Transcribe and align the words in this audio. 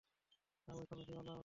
তাও 0.67 0.77
ঐ 0.77 0.83
ফার্মেসিওয়ালা 0.85 1.23
শম্ভুকে? 1.27 1.39